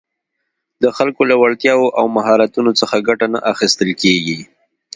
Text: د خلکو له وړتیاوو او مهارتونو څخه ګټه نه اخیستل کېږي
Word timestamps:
د 0.83 0.85
خلکو 0.97 1.21
له 1.29 1.35
وړتیاوو 1.41 1.93
او 1.99 2.05
مهارتونو 2.17 2.71
څخه 2.79 3.05
ګټه 3.07 3.25
نه 3.33 3.39
اخیستل 3.53 3.89
کېږي 4.01 4.39